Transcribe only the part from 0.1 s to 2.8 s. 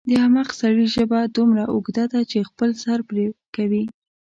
احمق سړي ژبه دومره اوږده ده چې خپل